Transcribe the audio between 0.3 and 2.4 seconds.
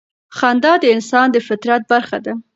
خندا د انسان د فطرت برخه ده.